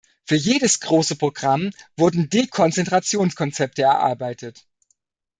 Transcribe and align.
Für 0.25 0.33
jedes 0.33 0.79
große 0.79 1.15
Programm 1.15 1.69
wurden 1.95 2.27
Dekonzentrationskonzepte 2.27 3.83
erarbeitet. 3.83 4.65